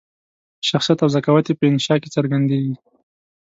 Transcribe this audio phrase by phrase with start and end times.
[0.69, 2.75] شخصیت او ذکاوت یې په انشأ کې څرګندیږي.